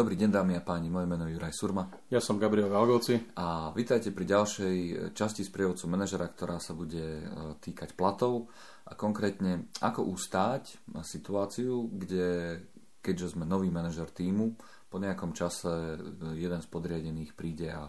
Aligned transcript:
Dobrý 0.00 0.16
deň 0.16 0.32
dámy 0.32 0.56
a 0.56 0.64
páni, 0.64 0.88
moje 0.88 1.04
meno 1.04 1.28
je 1.28 1.36
Juraj 1.36 1.52
Surma. 1.52 1.84
Ja 2.08 2.24
som 2.24 2.40
Gabriel 2.40 2.72
Valgovci. 2.72 3.36
A 3.36 3.68
vítajte 3.76 4.16
pri 4.16 4.32
ďalšej 4.32 4.76
časti 5.12 5.44
sprievodcu 5.44 5.84
manažera, 5.92 6.24
ktorá 6.24 6.56
sa 6.56 6.72
bude 6.72 7.20
e, 7.20 7.24
týkať 7.60 7.92
platov 7.92 8.48
a 8.88 8.96
konkrétne 8.96 9.68
ako 9.84 10.08
ustáť 10.08 10.80
situáciu, 11.04 11.92
kde 11.92 12.56
keďže 13.04 13.36
sme 13.36 13.44
nový 13.44 13.68
manažer 13.68 14.08
týmu, 14.08 14.56
po 14.88 14.96
nejakom 14.96 15.36
čase 15.36 15.68
e, 15.68 15.96
jeden 16.32 16.64
z 16.64 16.68
podriadených 16.72 17.36
príde 17.36 17.68
a 17.68 17.84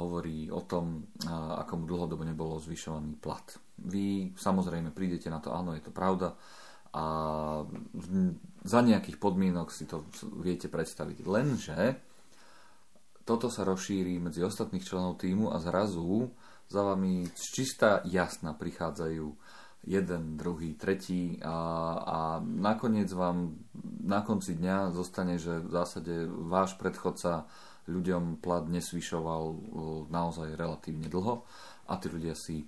hovorí 0.00 0.48
o 0.48 0.64
tom, 0.64 1.04
ako 1.28 1.72
mu 1.76 1.84
dlhodobo 1.84 2.24
nebolo 2.24 2.56
zvyšovaný 2.56 3.20
plat. 3.20 3.44
Vy 3.84 4.32
samozrejme 4.40 4.88
prídete 4.88 5.28
na 5.28 5.44
to, 5.44 5.52
áno, 5.52 5.76
je 5.76 5.84
to 5.84 5.92
pravda, 5.92 6.32
a 6.96 7.04
za 8.64 8.80
nejakých 8.80 9.20
podmienok 9.20 9.68
si 9.68 9.84
to 9.84 10.08
viete 10.40 10.72
predstaviť. 10.72 11.18
Lenže 11.28 11.78
toto 13.28 13.52
sa 13.52 13.68
rozšíri 13.68 14.16
medzi 14.16 14.40
ostatných 14.40 14.80
členov 14.80 15.20
týmu 15.20 15.52
a 15.52 15.60
zrazu 15.60 16.32
za 16.72 16.80
vami 16.80 17.28
čistá 17.36 18.00
jasna 18.08 18.56
prichádzajú 18.56 19.28
jeden, 19.86 20.22
druhý, 20.34 20.74
tretí 20.74 21.38
a, 21.44 21.58
a 22.00 22.18
nakoniec 22.42 23.06
vám 23.12 23.54
na 24.02 24.24
konci 24.24 24.58
dňa 24.58 24.90
zostane, 24.90 25.38
že 25.38 25.62
v 25.62 25.70
zásade 25.70 26.14
váš 26.26 26.74
predchodca 26.74 27.46
ľuďom 27.86 28.42
plat 28.42 28.66
nesvyšoval 28.66 29.42
naozaj 30.10 30.58
relatívne 30.58 31.06
dlho 31.06 31.46
a 31.86 31.92
tí 32.02 32.10
ľudia 32.10 32.34
si 32.34 32.66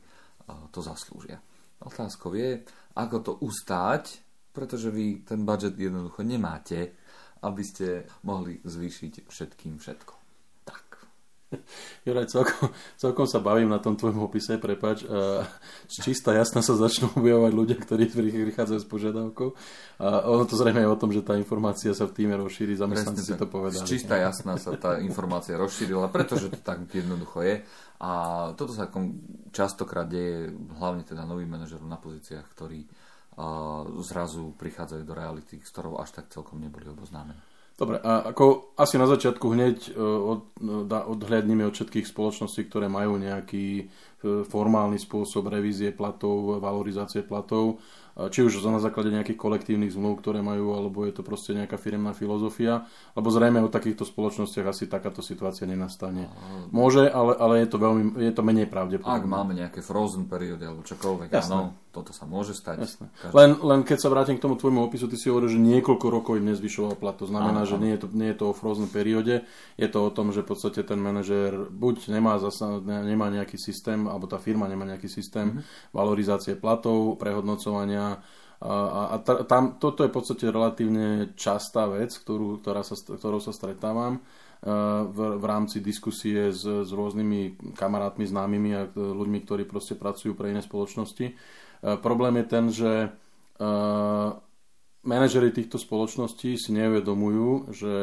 to 0.70 0.78
zaslúžia. 0.78 1.42
Otázkou 1.78 2.34
je, 2.34 2.66
ako 2.98 3.16
to 3.22 3.32
ustáť, 3.46 4.18
pretože 4.50 4.90
vy 4.90 5.22
ten 5.22 5.46
budget 5.46 5.78
jednoducho 5.78 6.26
nemáte, 6.26 6.98
aby 7.46 7.62
ste 7.62 8.02
mohli 8.26 8.58
zvýšiť 8.66 9.30
všetkým 9.30 9.78
všetko. 9.78 10.17
Juraj, 12.06 12.28
celkom, 12.28 12.68
celkom 13.00 13.26
sa 13.26 13.40
bavím 13.40 13.72
na 13.72 13.80
tom 13.80 13.96
tvojom 13.96 14.20
opise, 14.20 14.60
prepač. 14.60 15.04
Uh, 15.04 15.44
čistá 15.88 16.36
jasná 16.36 16.60
sa 16.60 16.76
začnú 16.76 17.08
objavovať 17.16 17.52
ľudia, 17.56 17.76
ktorí 17.80 18.12
prichádzajú 18.52 18.80
s 18.80 18.88
požiadavkou. 18.88 19.48
A 20.04 20.28
ono 20.28 20.44
to 20.44 20.60
zrejme 20.60 20.84
je 20.84 20.92
o 20.92 21.00
tom, 21.00 21.10
že 21.10 21.24
tá 21.24 21.34
informácia 21.40 21.96
sa 21.96 22.04
v 22.04 22.12
týme 22.12 22.36
rozšíri, 22.36 22.76
zamestnanci 22.76 23.24
si 23.24 23.34
to 23.34 23.48
povedali. 23.48 23.88
Čistá 23.88 24.20
jasná 24.20 24.60
sa 24.60 24.76
tá 24.76 25.00
informácia 25.00 25.56
rozšírila, 25.56 26.12
pretože 26.12 26.52
to 26.52 26.60
tak 26.60 26.84
jednoducho 26.92 27.40
je. 27.42 27.64
A 27.98 28.10
toto 28.54 28.70
sa 28.76 28.86
častokrát 29.50 30.06
deje, 30.06 30.54
hlavne 30.78 31.02
teda 31.02 31.26
novým 31.26 31.50
manažerom 31.50 31.88
na 31.88 31.98
pozíciách, 31.98 32.46
ktorí 32.54 32.86
zrazu 34.02 34.54
prichádzajú 34.58 35.02
do 35.06 35.14
reality, 35.14 35.62
s 35.62 35.70
ktorou 35.70 36.02
až 36.02 36.10
tak 36.10 36.30
celkom 36.30 36.58
neboli 36.58 36.90
oboznámení. 36.90 37.38
Dobre, 37.78 38.02
a 38.02 38.34
ako 38.34 38.74
asi 38.74 38.98
na 38.98 39.06
začiatku 39.06 39.54
hneď 39.54 39.94
e, 39.94 40.02
od, 40.02 40.50
e, 40.58 40.90
odhľadníme 40.90 41.62
od 41.62 41.78
všetkých 41.78 42.10
spoločností, 42.10 42.66
ktoré 42.66 42.90
majú 42.90 43.22
nejaký 43.22 43.66
e, 43.78 43.84
formálny 44.50 44.98
spôsob 44.98 45.46
revízie 45.46 45.94
platov, 45.94 46.58
valorizácie 46.58 47.22
platov, 47.22 47.78
či 48.26 48.42
už 48.42 48.58
na 48.66 48.82
základe 48.82 49.14
nejakých 49.14 49.38
kolektívnych 49.38 49.94
zmluv, 49.94 50.18
ktoré 50.18 50.42
majú, 50.42 50.74
alebo 50.74 51.06
je 51.06 51.14
to 51.14 51.22
proste 51.22 51.54
nejaká 51.54 51.78
firmná 51.78 52.10
filozofia, 52.10 52.82
lebo 53.14 53.30
zrejme 53.30 53.62
o 53.62 53.70
takýchto 53.70 54.02
spoločnostiach 54.02 54.66
asi 54.66 54.90
takáto 54.90 55.22
situácia 55.22 55.70
nenastane. 55.70 56.26
Môže, 56.74 57.06
ale, 57.06 57.38
ale 57.38 57.54
je, 57.62 57.68
to 57.70 57.78
veľmi, 57.78 58.18
je 58.18 58.32
to 58.34 58.42
menej 58.42 58.66
pravdepodobné. 58.66 59.22
Ak 59.22 59.30
máme 59.30 59.54
nejaké 59.54 59.86
frozen 59.86 60.26
periódy 60.26 60.66
alebo 60.66 60.82
čokoľvek, 60.82 61.30
Jasné. 61.30 61.54
áno, 61.54 61.78
toto 61.94 62.10
sa 62.10 62.26
môže 62.26 62.58
stať. 62.58 62.82
Jasné. 62.82 63.06
Len, 63.30 63.54
len 63.62 63.80
keď 63.86 63.98
sa 64.02 64.10
vrátim 64.10 64.34
k 64.34 64.42
tomu 64.42 64.58
tvojmu 64.58 64.90
opisu, 64.90 65.06
ty 65.06 65.14
si 65.14 65.30
hovoril, 65.30 65.54
že 65.54 65.62
niekoľko 65.62 66.06
rokov 66.10 66.42
im 66.42 66.50
nezvyšoval 66.50 66.98
plat. 66.98 67.14
To 67.22 67.30
znamená, 67.30 67.62
áno, 67.62 67.70
že 67.70 67.78
nie 67.78 67.94
je, 67.94 68.00
to, 68.02 68.08
nie 68.10 68.34
je 68.34 68.38
to 68.42 68.44
o 68.50 68.54
frozen 68.54 68.90
perióde, 68.90 69.46
je 69.78 69.88
to 69.90 69.98
o 70.02 70.10
tom, 70.10 70.34
že 70.34 70.42
v 70.42 70.50
podstate 70.50 70.82
ten 70.82 70.98
manažér 70.98 71.70
buď 71.70 72.10
nemá, 72.10 72.42
zasa, 72.42 72.82
nemá 72.82 73.30
nejaký 73.30 73.54
systém, 73.58 74.10
alebo 74.10 74.26
tá 74.26 74.42
firma 74.42 74.66
nemá 74.66 74.86
nejaký 74.86 75.06
systém 75.06 75.54
mm-hmm. 75.54 75.94
valorizácie 75.94 76.54
platov, 76.58 77.18
prehodnocovania 77.18 78.07
a, 78.58 79.02
a 79.12 79.16
tam, 79.46 79.78
toto 79.78 80.02
je 80.02 80.10
v 80.10 80.16
podstate 80.16 80.44
relatívne 80.50 81.34
častá 81.38 81.86
vec, 81.86 82.10
ktorú, 82.10 82.58
ktorá 82.58 82.82
sa, 82.82 82.98
ktorou 82.98 83.38
sa 83.38 83.54
stretávam 83.54 84.18
v, 85.06 85.18
v 85.38 85.44
rámci 85.46 85.78
diskusie 85.78 86.50
s, 86.50 86.66
s 86.66 86.90
rôznymi 86.90 87.74
kamarátmi, 87.78 88.26
známymi 88.26 88.70
a 88.74 88.90
ľuďmi, 88.90 89.38
ktorí 89.46 89.62
proste 89.70 89.94
pracujú 89.94 90.34
pre 90.34 90.50
iné 90.50 90.58
spoločnosti. 90.58 91.38
Problém 92.02 92.42
je 92.42 92.46
ten, 92.50 92.64
že 92.74 92.92
manažery 95.06 95.54
týchto 95.54 95.78
spoločností 95.78 96.58
si 96.58 96.70
neuvedomujú, 96.74 97.70
že 97.70 97.94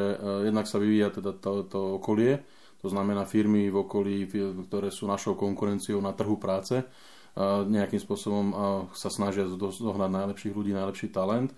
jednak 0.47 0.71
sa 0.71 0.79
vyvíja 0.79 1.11
teda 1.11 1.35
to, 1.35 1.67
to 1.67 1.99
okolie, 1.99 2.39
to 2.79 2.87
znamená 2.87 3.27
firmy 3.27 3.67
v 3.67 3.83
okolí, 3.83 4.23
ktoré 4.71 4.87
sú 4.95 5.11
našou 5.11 5.35
konkurenciou 5.35 5.99
na 5.99 6.15
trhu 6.15 6.39
práce, 6.39 6.79
nejakým 7.67 7.99
spôsobom 7.99 8.45
sa 8.95 9.11
snažia 9.11 9.43
zohnať 9.51 10.07
najlepších 10.07 10.55
ľudí, 10.55 10.71
najlepší 10.71 11.11
talent 11.11 11.51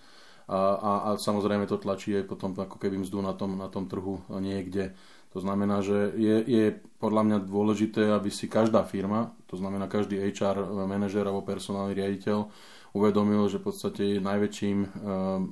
a, 0.49 0.57
a, 0.73 0.91
a 1.05 1.09
samozrejme 1.21 1.69
to 1.69 1.77
tlačí 1.77 2.17
aj 2.17 2.25
potom 2.25 2.57
ako 2.57 2.81
keby 2.81 2.97
mzdu 3.03 3.21
na 3.21 3.37
tom, 3.37 3.59
na 3.61 3.69
tom 3.69 3.85
trhu 3.85 4.25
niekde. 4.31 4.97
To 5.35 5.43
znamená, 5.43 5.85
že 5.85 6.17
je, 6.17 6.41
je 6.49 6.65
podľa 6.97 7.21
mňa 7.29 7.37
dôležité, 7.45 8.09
aby 8.09 8.33
si 8.33 8.49
každá 8.49 8.81
firma, 8.87 9.37
to 9.45 9.59
znamená 9.59 9.85
každý 9.85 10.17
HR 10.17 10.65
manažer 10.89 11.21
alebo 11.27 11.45
personálny 11.45 11.93
riaditeľ 11.93 12.49
uvedomil, 12.97 13.45
že 13.45 13.61
v 13.61 13.65
podstate 13.69 14.03
najväčším 14.17 14.77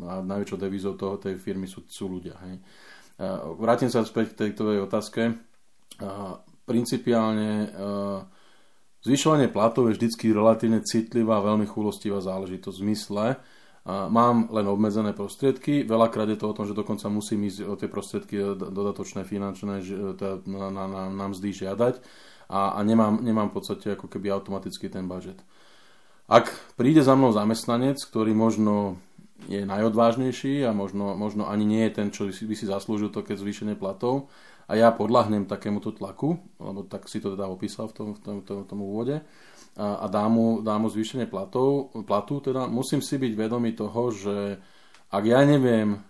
a 0.10 0.26
najväčšou 0.26 0.58
devizou 0.58 0.98
toho, 0.98 1.22
tej 1.22 1.38
firmy 1.38 1.70
sú, 1.70 1.86
sú 1.86 2.10
ľudia. 2.10 2.34
Hej. 2.42 2.66
Vrátim 3.62 3.94
sa 3.94 4.02
späť 4.02 4.34
k 4.34 4.50
tejto 4.50 4.74
otázke. 4.82 5.38
Principiálne 6.66 7.70
Zvyšovanie 9.06 9.54
platov 9.54 9.86
je 9.86 10.02
vždy 10.02 10.34
relatívne 10.34 10.82
citlivá, 10.82 11.38
veľmi 11.38 11.70
chulostivá 11.70 12.26
záležitosť 12.26 12.74
v 12.74 12.84
zmysle, 12.90 13.26
mám 13.86 14.50
len 14.50 14.66
obmedzené 14.66 15.14
prostriedky, 15.14 15.86
veľakrát 15.86 16.26
je 16.34 16.42
to 16.42 16.50
o 16.50 16.58
tom, 16.58 16.66
že 16.66 16.74
dokonca 16.74 17.06
musím 17.14 17.46
ísť 17.46 17.70
o 17.70 17.78
tie 17.78 17.86
prostriedky 17.86 18.58
dodatočné 18.58 19.22
finančné 19.22 19.86
na, 20.50 20.68
na, 20.74 20.84
na, 20.90 21.04
na 21.14 21.26
mzdy 21.30 21.54
žiadať 21.54 22.02
a, 22.50 22.74
a 22.74 22.80
nemám, 22.82 23.22
nemám 23.22 23.54
v 23.54 23.62
podstate 23.62 23.94
ako 23.94 24.10
keby 24.10 24.34
automaticky 24.34 24.90
ten 24.90 25.06
budget. 25.06 25.38
Ak 26.26 26.50
príde 26.74 27.06
za 27.06 27.14
mnou 27.14 27.30
zamestnanec, 27.30 28.02
ktorý 28.02 28.34
možno 28.34 28.98
je 29.46 29.62
najodvážnejší 29.62 30.66
a 30.66 30.74
možno, 30.74 31.14
možno 31.14 31.46
ani 31.46 31.70
nie 31.70 31.86
je 31.86 31.94
ten, 31.94 32.08
čo 32.10 32.26
by 32.26 32.56
si 32.58 32.66
zaslúžil 32.66 33.14
to, 33.14 33.22
keď 33.22 33.38
zvýšenie 33.38 33.78
platov, 33.78 34.34
a 34.66 34.74
ja 34.74 34.90
podľahnem 34.90 35.46
takémuto 35.46 35.94
tlaku, 35.94 36.38
lebo 36.58 36.86
tak 36.90 37.06
si 37.06 37.22
to 37.22 37.38
teda 37.38 37.46
opísal 37.46 37.90
v 37.90 37.94
tom, 37.94 38.08
v 38.18 38.20
tom, 38.22 38.38
tom, 38.42 38.60
tom 38.66 38.80
úvode, 38.82 39.22
a, 39.76 39.88
a 40.02 40.06
dám 40.08 40.32
mu, 40.32 40.48
dám 40.64 40.86
mu 40.86 40.90
zvýšenie 40.90 41.30
platov, 41.30 41.94
platu, 42.08 42.40
teda 42.40 42.66
musím 42.66 43.04
si 43.04 43.20
byť 43.20 43.34
vedomý 43.36 43.78
toho, 43.78 44.10
že 44.10 44.58
ak 45.12 45.24
ja 45.24 45.46
neviem 45.46 46.02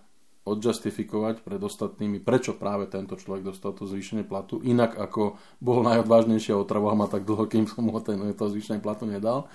odjustifikovať 0.45 1.41
pred 1.41 1.57
ostatnými, 1.57 2.21
prečo 2.21 2.53
práve 2.53 2.85
tento 2.85 3.17
človek 3.17 3.49
dostal 3.49 3.73
to 3.73 3.89
zvýšenie 3.89 4.29
platu, 4.29 4.61
inak 4.61 4.93
ako 4.93 5.41
bol 5.57 5.81
najodvážnejší 5.81 6.53
a 6.53 6.61
otravoval 6.61 6.93
ma 6.93 7.07
tak 7.09 7.25
dlho, 7.25 7.49
kým 7.49 7.65
som 7.65 7.89
mu 7.89 7.97
ten, 7.97 8.21
to 8.37 8.45
zvýšenie 8.53 8.77
platu 8.77 9.09
nedal, 9.09 9.49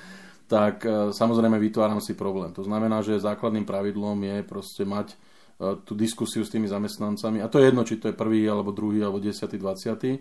tak 0.50 0.82
e, 0.82 1.14
samozrejme 1.14 1.62
vytváram 1.62 2.02
si 2.02 2.18
problém. 2.18 2.50
To 2.58 2.66
znamená, 2.66 3.06
že 3.06 3.22
základným 3.22 3.62
pravidlom 3.62 4.18
je 4.18 4.36
proste 4.42 4.82
mať 4.82 5.14
tú 5.60 5.92
diskusiu 5.92 6.40
s 6.40 6.48
tými 6.48 6.64
zamestnancami. 6.64 7.44
A 7.44 7.50
to 7.52 7.60
je 7.60 7.68
jedno, 7.68 7.84
či 7.84 8.00
to 8.00 8.08
je 8.08 8.16
prvý, 8.16 8.48
alebo 8.48 8.72
druhý, 8.72 9.04
alebo 9.04 9.20
desiatý, 9.20 9.60
dvaciatý. 9.60 10.10
E, 10.16 10.20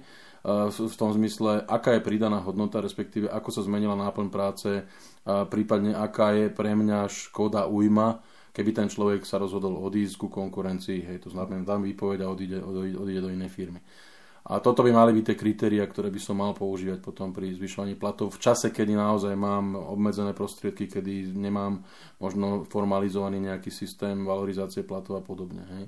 v 0.70 0.96
tom 1.00 1.16
zmysle, 1.16 1.64
aká 1.64 1.96
je 1.96 2.04
pridaná 2.04 2.44
hodnota, 2.44 2.84
respektíve 2.84 3.32
ako 3.32 3.50
sa 3.56 3.62
zmenila 3.64 3.96
náplň 3.96 4.28
práce, 4.28 4.84
a 5.24 5.48
prípadne 5.48 5.96
aká 5.96 6.36
je 6.36 6.52
pre 6.52 6.76
mňa 6.76 7.08
škoda, 7.08 7.72
ujma, 7.72 8.20
keby 8.52 8.72
ten 8.76 8.88
človek 8.92 9.24
sa 9.24 9.40
rozhodol 9.40 9.80
odísť 9.80 10.16
ku 10.20 10.28
konkurencii, 10.28 11.08
hej, 11.08 11.18
to 11.24 11.32
znamená, 11.32 11.64
dám 11.64 11.88
výpoveď 11.88 12.28
a 12.28 12.32
odíde, 12.34 12.60
odíde, 12.60 12.98
odíde 13.00 13.22
do 13.24 13.32
inej 13.32 13.52
firmy. 13.56 13.80
A 14.50 14.58
toto 14.58 14.82
by 14.82 14.90
mali 14.90 15.14
byť 15.14 15.26
tie 15.30 15.38
kritéria, 15.38 15.86
ktoré 15.86 16.10
by 16.10 16.18
som 16.18 16.42
mal 16.42 16.58
používať 16.58 17.06
potom 17.06 17.30
pri 17.30 17.54
zvyšovaní 17.54 17.94
platov 17.94 18.34
v 18.34 18.42
čase, 18.42 18.74
kedy 18.74 18.98
naozaj 18.98 19.38
mám 19.38 19.78
obmedzené 19.78 20.34
prostriedky, 20.34 20.90
kedy 20.90 21.38
nemám 21.38 21.86
možno 22.18 22.66
formalizovaný 22.66 23.46
nejaký 23.46 23.70
systém 23.70 24.26
valorizácie 24.26 24.82
platov 24.82 25.22
a 25.22 25.24
podobne. 25.24 25.62
Hej. 25.70 25.84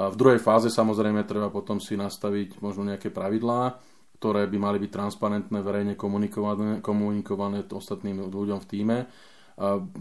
A 0.00 0.08
v 0.08 0.16
druhej 0.16 0.40
fáze 0.40 0.72
samozrejme 0.72 1.28
treba 1.28 1.52
potom 1.52 1.84
si 1.84 2.00
nastaviť 2.00 2.64
možno 2.64 2.88
nejaké 2.88 3.12
pravidlá, 3.12 3.76
ktoré 4.16 4.48
by 4.48 4.56
mali 4.56 4.80
byť 4.80 4.90
transparentné, 4.90 5.60
verejne 5.60 5.92
komunikované, 5.92 6.80
komunikované 6.80 7.60
ostatným 7.68 8.24
ľuďom 8.32 8.58
v 8.64 8.68
týme. 8.72 8.98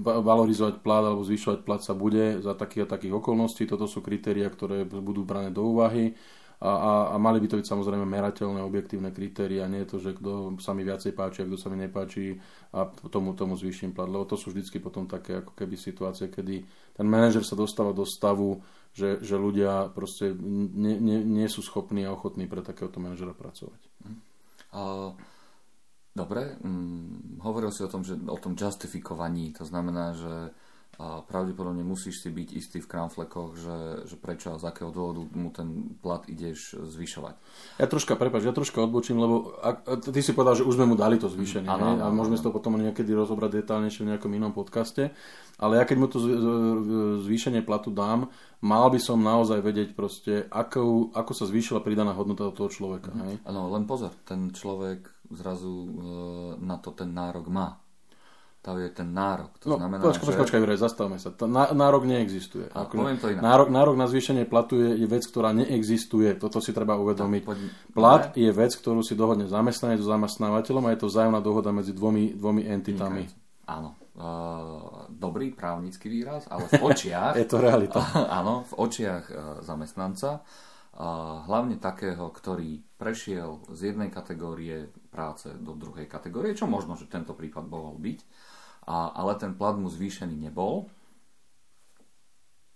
Valorizovať 0.06 0.80
plat 0.80 1.04
alebo 1.04 1.27
zvyšovať 1.27 1.59
plat 1.65 1.81
sa 1.83 1.92
bude 1.92 2.39
za 2.39 2.56
takých 2.56 2.88
a 2.88 2.92
takých 2.95 3.19
okolností. 3.19 3.68
Toto 3.68 3.83
sú 3.83 4.00
kritéria, 4.00 4.48
ktoré 4.48 4.88
budú 4.88 5.27
brané 5.27 5.51
do 5.51 5.75
úvahy 5.75 6.15
a, 6.57 6.71
a, 6.74 6.92
a 7.13 7.15
mali 7.21 7.38
by 7.38 7.48
to 7.54 7.59
byť 7.62 7.69
samozrejme 7.69 8.01
merateľné, 8.01 8.65
objektívne 8.65 9.13
kritéria, 9.13 9.69
nie 9.69 9.86
je 9.86 9.89
to, 9.94 9.98
že 10.01 10.12
kto 10.18 10.57
sa 10.57 10.74
mi 10.74 10.81
viacej 10.81 11.13
páči 11.13 11.45
a 11.45 11.48
kto 11.48 11.57
sa 11.57 11.69
mi 11.69 11.77
nepáči 11.77 12.33
a 12.74 12.89
tomu, 13.13 13.38
tomu 13.38 13.54
zvýšim 13.54 13.94
plat, 13.94 14.09
lebo 14.09 14.25
to 14.25 14.33
sú 14.33 14.50
vždycky 14.50 14.81
potom 14.81 15.06
také 15.06 15.45
ako 15.45 15.54
keby 15.54 15.77
situácie, 15.77 16.33
kedy 16.33 16.65
ten 16.98 17.06
manažer 17.06 17.45
sa 17.45 17.54
dostáva 17.54 17.94
do 17.94 18.09
stavu, 18.09 18.57
že, 18.98 19.21
že 19.21 19.38
ľudia 19.38 19.94
proste 19.94 20.33
nie, 20.33 20.98
nie, 20.98 21.21
nie 21.21 21.45
sú 21.45 21.62
schopní 21.62 22.09
a 22.09 22.13
ochotní 22.18 22.50
pre 22.50 22.65
takéhoto 22.65 22.98
manažera 22.98 23.38
pracovať. 23.38 23.81
Uh, 24.74 25.13
dobre, 26.18 26.57
um, 26.65 27.38
hovoril 27.45 27.69
si 27.69 27.86
o 27.86 27.92
tom, 27.94 28.01
že 28.01 28.18
o 28.18 28.38
tom 28.42 28.57
justifikovaní, 28.57 29.54
to 29.54 29.62
znamená, 29.62 30.18
že 30.18 30.50
a 30.98 31.22
pravdepodobne 31.22 31.86
musíš 31.86 32.26
si 32.26 32.34
byť 32.34 32.50
istý 32.58 32.78
v 32.82 32.90
kramflekoch, 32.90 33.54
že, 33.54 33.78
že 34.10 34.16
prečo 34.18 34.50
a 34.50 34.58
z 34.58 34.66
akého 34.66 34.90
dôvodu 34.90 35.30
mu 35.38 35.54
ten 35.54 35.94
plat 36.02 36.26
ideš 36.26 36.74
zvyšovať. 36.74 37.38
Ja 37.78 37.86
troška, 37.86 38.18
prepáč, 38.18 38.50
ja 38.50 38.54
troška 38.54 38.82
odbočím, 38.82 39.22
lebo 39.22 39.54
ak, 39.62 40.10
ty 40.10 40.26
si 40.26 40.34
povedal, 40.34 40.58
že 40.58 40.66
už 40.66 40.74
sme 40.74 40.90
mu 40.90 40.96
dali 40.98 41.22
to 41.22 41.30
zvýšenie 41.30 41.70
ano, 41.70 42.02
a 42.02 42.10
môžeme 42.10 42.34
si 42.34 42.42
to 42.42 42.50
potom 42.50 42.82
niekedy 42.82 43.14
rozobrať 43.14 43.62
detálnejšie 43.62 44.02
v 44.02 44.10
nejakom 44.18 44.32
inom 44.34 44.58
podcaste, 44.58 45.14
ale 45.62 45.78
ja 45.78 45.86
keď 45.86 45.98
mu 46.02 46.08
to 46.10 46.18
zvýšenie 47.22 47.62
platu 47.62 47.94
dám, 47.94 48.34
mal 48.66 48.90
by 48.90 48.98
som 48.98 49.22
naozaj 49.22 49.62
vedieť 49.62 49.90
proste, 49.94 50.50
ako, 50.50 51.14
ako 51.14 51.32
sa 51.38 51.46
zvýšila 51.46 51.86
pridaná 51.86 52.18
hodnota 52.18 52.50
toho 52.50 52.74
človeka. 52.74 53.14
Áno, 53.46 53.70
len 53.70 53.86
pozor, 53.86 54.18
ten 54.26 54.50
človek 54.50 55.14
zrazu 55.30 55.70
e, 55.70 55.90
na 56.64 56.80
to 56.80 56.96
ten 56.96 57.12
nárok 57.12 57.52
má 57.52 57.78
to 58.68 58.75
je 58.84 58.92
ten 58.92 59.16
nárok. 59.16 59.56
To 59.64 59.72
no, 59.72 59.75
znamená, 59.80 60.04
počkaj, 60.04 60.36
že... 60.36 60.40
počkaj, 60.44 60.60
Juraj, 60.60 60.80
zastavme 60.84 61.16
sa. 61.24 61.31
To, 61.31 61.48
nárok 61.48 62.04
neexistuje. 62.04 62.68
A, 62.75 62.84
poviem 62.84 63.16
to 63.16 63.31
inak. 63.31 63.40
Nárok, 63.40 63.72
nárok 63.72 63.96
na 63.96 64.12
zvýšenie 64.12 64.44
platu 64.44 64.75
je, 64.75 65.00
je 65.00 65.08
vec, 65.08 65.24
ktorá 65.24 65.56
neexistuje. 65.56 66.36
Toto 66.36 66.60
si 66.60 66.75
treba 66.75 67.00
uvedomiť. 67.00 67.48
Tak, 67.48 67.48
poď... 67.48 67.60
Plat 67.96 68.24
ne? 68.36 68.44
je 68.44 68.52
vec, 68.52 68.75
ktorú 68.75 69.00
si 69.08 69.16
dohodne 69.16 69.48
zamestnanec 69.48 70.04
so 70.04 70.12
zamestnávateľom 70.12 70.84
a 70.84 70.92
je 70.92 71.00
to 71.00 71.08
vzájomná 71.08 71.40
dohoda 71.40 71.72
medzi 71.72 71.96
dvomi, 71.96 72.36
dvomi 72.36 72.68
entitami. 72.68 73.24
Áno. 73.72 73.96
Uh, 74.18 75.08
dobrý 75.14 75.56
právnický 75.56 76.12
výraz, 76.12 76.52
ale 76.52 76.68
v 76.68 76.92
očiach... 76.92 77.38
je 77.40 77.48
to 77.48 77.64
realita. 77.64 78.04
áno, 78.44 78.68
v 78.68 78.74
očiach 78.84 79.24
uh, 79.31 79.38
zamestnanca 79.64 80.44
uh, 80.44 81.48
hlavne 81.48 81.80
takého, 81.80 82.28
ktorý 82.36 82.84
prešiel 83.00 83.64
z 83.72 83.94
jednej 83.94 84.12
kategórie 84.12 84.92
práce 85.08 85.54
do 85.56 85.78
druhej 85.78 86.10
kategórie, 86.10 86.58
čo 86.58 86.68
možno, 86.68 86.98
že 87.00 87.08
tento 87.08 87.38
prípad 87.38 87.69
mohol 87.69 87.96
byť, 88.02 88.19
a, 88.88 89.12
ale 89.12 89.36
ten 89.36 89.51
plat 89.54 89.75
mu 89.75 89.92
zvýšený 89.92 90.48
nebol, 90.48 90.88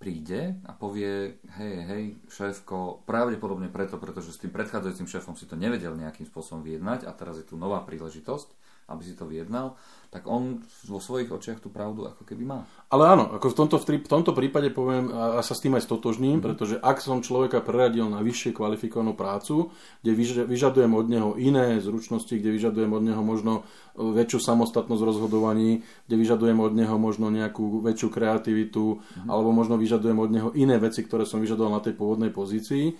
príde 0.01 0.57
a 0.65 0.73
povie, 0.73 1.37
hej, 1.61 1.75
hej, 1.85 2.03
šéfko, 2.25 3.05
pravdepodobne 3.05 3.69
preto, 3.69 4.01
pretože 4.01 4.33
s 4.33 4.41
tým 4.41 4.49
predchádzajúcim 4.49 5.05
šéfom 5.05 5.37
si 5.37 5.45
to 5.45 5.53
nevedel 5.53 5.93
nejakým 5.93 6.25
spôsobom 6.25 6.65
vyjednať 6.65 7.05
a 7.05 7.13
teraz 7.13 7.37
je 7.37 7.45
tu 7.45 7.53
nová 7.53 7.85
príležitosť, 7.85 8.49
aby 8.89 9.01
si 9.05 9.13
to 9.13 9.29
vyjednal, 9.29 9.75
tak 10.11 10.27
on 10.27 10.59
vo 10.91 10.99
svojich 10.99 11.31
očiach 11.31 11.63
tú 11.63 11.71
pravdu 11.71 12.03
ako 12.03 12.27
keby 12.27 12.43
má. 12.43 12.67
Ale 12.91 13.07
áno, 13.07 13.31
ako 13.31 13.47
v 13.47 13.57
tomto, 13.63 13.77
v 13.79 14.11
tomto 14.11 14.35
prípade 14.35 14.67
poviem, 14.67 15.07
a 15.07 15.39
sa 15.39 15.55
s 15.55 15.63
tým 15.63 15.79
aj 15.79 15.87
stotožním, 15.87 16.35
mm-hmm. 16.35 16.43
pretože 16.43 16.75
ak 16.83 16.99
som 16.99 17.23
človeka 17.23 17.63
preradil 17.63 18.11
na 18.11 18.19
vyššie 18.19 18.51
kvalifikovanú 18.51 19.15
prácu, 19.15 19.71
kde 20.03 20.11
vyžadujem 20.51 20.91
od 20.91 21.07
neho 21.07 21.31
iné 21.39 21.79
zručnosti, 21.79 22.35
kde 22.35 22.51
vyžadujem 22.51 22.91
od 22.91 23.03
neho 23.07 23.23
možno 23.23 23.63
e, 23.95 24.03
väčšiu 24.03 24.43
samostatnosť 24.43 24.99
v 24.99 25.09
rozhodovaní, 25.15 25.71
kde 26.11 26.15
vyžadujem 26.19 26.59
od 26.59 26.75
neho 26.75 26.95
možno 26.99 27.31
nejakú 27.31 27.79
väčšiu 27.79 28.11
kreativitu, 28.11 28.99
mm-hmm. 28.99 29.31
alebo 29.31 29.55
možno 29.55 29.79
vyžadujem 29.79 30.19
od 30.19 30.27
neho 30.27 30.49
iné 30.59 30.75
veci, 30.75 31.07
ktoré 31.07 31.23
som 31.23 31.39
vyžadoval 31.39 31.79
na 31.79 31.83
tej 31.87 31.95
pôvodnej 31.95 32.35
pozícii, 32.35 32.99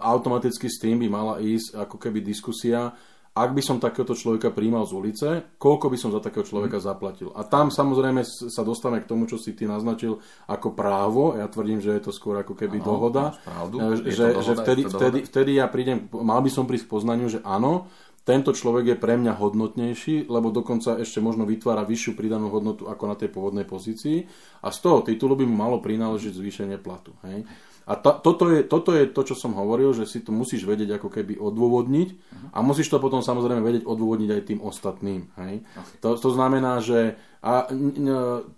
automaticky 0.00 0.72
s 0.72 0.80
tým 0.80 1.04
by 1.04 1.08
mala 1.12 1.34
ísť 1.36 1.84
ako 1.84 2.00
keby 2.00 2.24
diskusia, 2.24 2.96
ak 3.36 3.52
by 3.52 3.60
som 3.60 3.76
takéhoto 3.76 4.16
človeka 4.16 4.48
príjmal 4.48 4.88
z 4.88 4.92
ulice, 4.96 5.28
koľko 5.60 5.92
by 5.92 5.98
som 6.00 6.08
za 6.08 6.24
takého 6.24 6.40
človeka 6.40 6.80
zaplatil. 6.80 7.36
A 7.36 7.44
tam 7.44 7.68
samozrejme 7.68 8.24
sa 8.24 8.64
dostávame 8.64 9.04
k 9.04 9.10
tomu, 9.12 9.28
čo 9.28 9.36
si 9.36 9.52
ty 9.52 9.68
naznačil 9.68 10.16
ako 10.48 10.72
právo. 10.72 11.36
Ja 11.36 11.44
tvrdím, 11.44 11.84
že 11.84 11.92
je 12.00 12.08
to 12.08 12.12
skôr 12.16 12.40
ako 12.40 12.56
keby 12.56 12.80
ano, 12.80 12.86
dohoda. 12.88 13.24
Pravdu. 13.44 13.76
Že, 14.08 14.24
dohoda, 14.32 14.40
že 14.40 14.52
vtedy, 14.56 14.82
vtedy, 14.88 15.18
vtedy 15.28 15.50
ja 15.60 15.68
prídem, 15.68 16.08
mal 16.16 16.40
by 16.40 16.48
som 16.48 16.64
prísť 16.64 16.88
k 16.88 16.94
poznaniu, 16.96 17.28
že 17.28 17.44
áno, 17.44 17.92
tento 18.26 18.50
človek 18.50 18.84
je 18.90 18.96
pre 18.98 19.14
mňa 19.14 19.38
hodnotnejší, 19.38 20.26
lebo 20.26 20.50
dokonca 20.50 20.98
ešte 20.98 21.22
možno 21.22 21.46
vytvára 21.46 21.86
vyššiu 21.86 22.18
pridanú 22.18 22.50
hodnotu 22.50 22.90
ako 22.90 23.04
na 23.06 23.14
tej 23.14 23.30
pôvodnej 23.30 23.62
pozícii 23.62 24.26
a 24.66 24.74
z 24.74 24.78
toho 24.82 25.06
titulu 25.06 25.38
by 25.38 25.46
mu 25.46 25.54
malo 25.54 25.78
prináležiť 25.78 26.34
zvýšenie 26.34 26.82
platu. 26.82 27.14
Hej. 27.22 27.46
A 27.86 27.94
to, 27.94 28.18
toto, 28.18 28.50
je, 28.50 28.66
toto 28.66 28.90
je 28.90 29.06
to, 29.06 29.22
čo 29.22 29.38
som 29.38 29.54
hovoril, 29.54 29.94
že 29.94 30.10
si 30.10 30.18
to 30.18 30.34
musíš 30.34 30.66
vedieť 30.66 30.98
ako 30.98 31.06
keby 31.06 31.38
odôvodniť 31.38 32.08
uh-huh. 32.10 32.50
a 32.50 32.58
musíš 32.58 32.90
to 32.90 32.98
potom 32.98 33.22
samozrejme 33.22 33.62
vedieť 33.62 33.86
odôvodniť 33.86 34.30
aj 34.34 34.42
tým 34.42 34.58
ostatným. 34.58 35.30
Hej? 35.38 35.62
Okay. 35.62 35.96
To, 36.02 36.18
to 36.18 36.30
znamená, 36.34 36.82
že 36.82 37.14
a, 37.46 37.70
n, 37.70 37.94
n, 37.94 38.08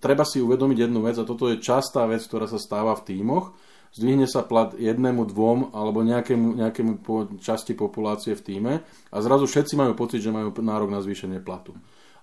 treba 0.01 0.25
si 0.25 0.41
uvedomiť 0.41 0.89
jednu 0.89 1.05
vec 1.05 1.21
a 1.21 1.29
toto 1.29 1.53
je 1.53 1.61
častá 1.61 2.09
vec, 2.09 2.25
ktorá 2.25 2.49
sa 2.49 2.57
stáva 2.57 2.97
v 2.97 3.05
tímoch. 3.05 3.53
Zdvihne 3.93 4.25
sa 4.25 4.45
plat 4.45 4.73
jednému, 4.77 5.29
dvom 5.29 5.77
alebo 5.77 6.01
nejakému, 6.05 6.61
nejakému 6.61 6.93
po, 7.05 7.29
časti 7.41 7.77
populácie 7.77 8.33
v 8.33 8.45
týme 8.45 8.73
a 9.13 9.17
zrazu 9.21 9.45
všetci 9.45 9.77
majú 9.77 9.93
pocit, 9.93 10.25
že 10.25 10.33
majú 10.33 10.57
nárok 10.61 10.89
na 10.89 11.05
zvýšenie 11.05 11.45
platu. 11.45 11.77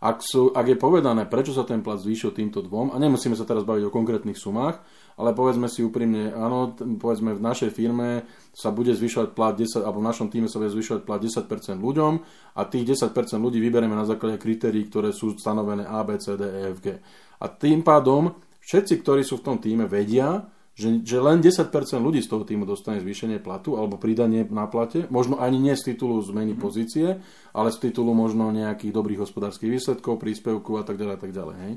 Ak, 0.05 0.21
sú, 0.21 0.53
ak 0.53 0.69
je 0.69 0.77
povedané, 0.77 1.25
prečo 1.25 1.49
sa 1.49 1.65
ten 1.65 1.81
plat 1.81 1.97
zvýšil 1.97 2.29
týmto 2.29 2.61
dvom, 2.61 2.93
a 2.93 3.01
nemusíme 3.01 3.33
sa 3.33 3.41
teraz 3.41 3.65
baviť 3.65 3.89
o 3.89 3.95
konkrétnych 3.95 4.37
sumách, 4.37 4.77
ale 5.17 5.33
povedzme 5.33 5.65
si 5.65 5.81
úprimne, 5.81 6.29
áno, 6.29 6.77
povedzme 6.77 7.33
v 7.33 7.41
našej 7.41 7.73
firme 7.73 8.21
sa 8.53 8.69
bude 8.69 8.93
zvyšovať 8.93 9.33
plat 9.33 9.57
10, 9.57 9.81
alebo 9.81 10.05
v 10.05 10.07
našom 10.13 10.29
týme 10.29 10.45
sa 10.45 10.61
bude 10.61 10.69
zvyšovať 10.77 11.01
plat 11.09 11.17
10% 11.17 11.81
ľuďom 11.81 12.13
a 12.53 12.61
tých 12.69 12.85
10% 12.85 13.17
ľudí 13.41 13.57
vyberieme 13.57 13.97
na 13.97 14.05
základe 14.05 14.37
kritérií, 14.37 14.85
ktoré 14.85 15.09
sú 15.09 15.33
stanovené 15.41 15.89
A, 15.89 16.05
B, 16.05 16.21
C, 16.21 16.37
D, 16.37 16.43
E, 16.45 16.69
F, 16.69 16.77
G. 16.85 17.01
A 17.41 17.45
tým 17.49 17.81
pádom 17.81 18.37
všetci, 18.61 19.01
ktorí 19.01 19.25
sú 19.25 19.41
v 19.41 19.45
tom 19.49 19.57
týme, 19.57 19.89
vedia, 19.89 20.45
že, 20.75 21.07
že 21.07 21.17
len 21.23 21.39
10% 21.39 21.71
ľudí 22.03 22.19
z 22.19 22.27
toho 22.27 22.43
týmu 22.43 22.67
dostane 22.67 22.99
zvýšenie 22.99 23.39
platu 23.39 23.79
alebo 23.79 23.95
pridanie 23.95 24.43
na 24.51 24.67
plate, 24.67 25.07
možno 25.07 25.39
ani 25.39 25.55
nie 25.55 25.71
z 25.71 25.95
titulu 25.95 26.19
zmeny 26.19 26.51
mm. 26.53 26.59
pozície, 26.59 27.07
ale 27.55 27.71
z 27.71 27.89
titulu 27.89 28.11
možno 28.11 28.51
nejakých 28.51 28.91
dobrých 28.91 29.23
hospodárskych 29.23 29.71
výsledkov, 29.71 30.19
príspevkov 30.19 30.75
a 30.75 30.83
tak 30.83 30.99
ďalej. 30.99 31.15
A, 31.15 31.19
tak 31.19 31.31
ďalej 31.31 31.55
hej. 31.63 31.73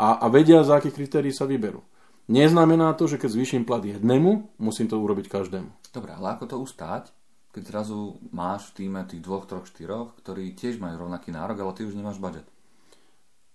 A, 0.00 0.08
a 0.24 0.26
vedia, 0.32 0.64
za 0.64 0.80
akých 0.80 0.96
kritérií 0.96 1.32
sa 1.36 1.44
vyberú. 1.44 1.84
Neznamená 2.28 2.96
to, 2.96 3.04
že 3.04 3.20
keď 3.20 3.30
zvýšim 3.36 3.62
plat 3.68 3.84
jednému, 3.84 4.60
musím 4.60 4.88
to 4.88 4.96
urobiť 4.96 5.28
každému. 5.28 5.68
Dobre, 5.92 6.16
ale 6.16 6.36
ako 6.36 6.44
to 6.48 6.56
ustáť, 6.60 7.12
keď 7.52 7.62
zrazu 7.68 8.16
máš 8.32 8.72
v 8.72 8.84
týme 8.84 9.00
tých 9.04 9.24
dvoch, 9.24 9.44
troch, 9.44 9.68
štyroch, 9.68 10.16
ktorí 10.24 10.56
tiež 10.56 10.80
majú 10.80 11.08
rovnaký 11.08 11.32
nárok, 11.32 11.64
ale 11.64 11.72
ty 11.76 11.84
už 11.84 11.96
nemáš 11.96 12.16
budget? 12.16 12.48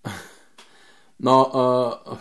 No, 1.23 1.47
uh, 1.55 2.19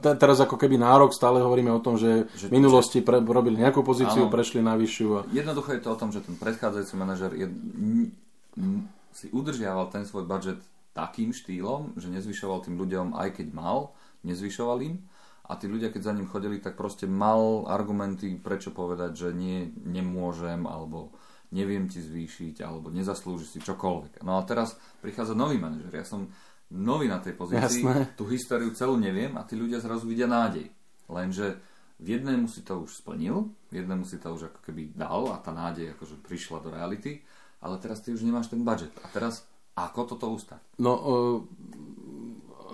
teraz 0.00 0.38
ako 0.38 0.54
keby 0.54 0.78
nárok, 0.78 1.10
stále 1.10 1.42
hovoríme 1.42 1.74
o 1.74 1.82
tom, 1.82 1.98
že, 1.98 2.30
že 2.38 2.46
v 2.46 2.56
minulosti 2.62 3.02
pre, 3.02 3.18
robili 3.18 3.58
nejakú 3.58 3.82
pozíciu, 3.82 4.26
áno, 4.26 4.32
prešli 4.32 4.62
na 4.62 4.78
vyššiu. 4.78 5.08
A... 5.14 5.20
Jednoducho 5.34 5.74
je 5.74 5.82
to 5.82 5.90
o 5.90 5.98
tom, 5.98 6.14
že 6.14 6.22
ten 6.22 6.38
predchádzajúci 6.38 6.94
manažer 6.94 7.34
je, 7.34 7.50
m, 7.50 8.14
m, 8.54 8.86
si 9.10 9.26
udržiaval 9.34 9.90
ten 9.90 10.06
svoj 10.06 10.30
budget 10.30 10.62
takým 10.94 11.34
štýlom, 11.34 11.98
že 11.98 12.06
nezvyšoval 12.06 12.62
tým 12.62 12.78
ľuďom, 12.78 13.18
aj 13.18 13.42
keď 13.42 13.46
mal, 13.50 13.90
nezvyšoval 14.22 14.78
im 14.86 15.02
a 15.44 15.60
tí 15.60 15.68
ľudia, 15.68 15.92
keď 15.92 16.02
za 16.08 16.16
ním 16.16 16.30
chodili, 16.30 16.56
tak 16.56 16.78
proste 16.78 17.04
mal 17.04 17.68
argumenty, 17.68 18.32
prečo 18.40 18.72
povedať, 18.72 19.12
že 19.12 19.28
nie, 19.36 19.68
nemôžem, 19.84 20.64
alebo 20.64 21.12
neviem 21.52 21.84
ti 21.84 22.00
zvýšiť, 22.00 22.64
alebo 22.64 22.88
nezaslúži 22.88 23.44
si 23.44 23.58
čokoľvek. 23.60 24.24
No 24.24 24.40
a 24.40 24.46
teraz 24.48 24.80
prichádza 25.04 25.36
nový 25.36 25.60
manažer. 25.60 25.92
Ja 25.92 26.06
som 26.08 26.32
nový 26.72 27.10
na 27.10 27.20
tej 27.20 27.36
pozícii, 27.36 27.84
Jasné. 27.84 28.16
tú 28.16 28.24
históriu 28.30 28.72
celú 28.72 28.96
neviem 28.96 29.34
a 29.36 29.44
tí 29.44 29.58
ľudia 29.58 29.82
zrazu 29.82 30.08
vidia 30.08 30.24
nádej. 30.24 30.70
Lenže 31.10 31.60
v 32.00 32.18
jednému 32.18 32.48
si 32.48 32.64
to 32.64 32.80
už 32.80 33.04
splnil, 33.04 33.52
jednému 33.70 34.08
si 34.08 34.16
to 34.16 34.32
už 34.32 34.50
ako 34.50 34.60
keby 34.64 34.96
dal 34.96 35.30
a 35.30 35.38
tá 35.38 35.52
nádej 35.54 35.94
akože 35.94 36.20
prišla 36.24 36.64
do 36.64 36.72
reality, 36.72 37.22
ale 37.60 37.78
teraz 37.78 38.00
ty 38.00 38.10
už 38.10 38.24
nemáš 38.24 38.50
ten 38.50 38.64
budget. 38.64 38.92
A 39.04 39.06
teraz 39.12 39.44
ako 39.76 40.16
toto 40.16 40.30
ustať? 40.32 40.80
No, 40.80 40.92
uh 40.94 41.38